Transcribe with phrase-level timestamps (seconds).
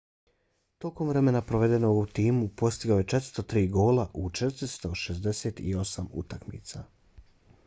[0.85, 6.83] tokom vremena provedenog u timu postigao je 403 gola u 468 utakmica